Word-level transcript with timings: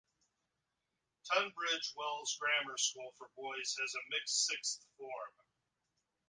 Tunbridge 1.31 1.93
Wells 1.95 2.35
Grammar 2.39 2.75
School 2.79 3.13
for 3.19 3.29
Boys 3.37 3.75
has 3.79 3.93
a 3.93 4.01
mixed 4.09 4.47
sixth 4.47 4.83
form. 4.97 5.31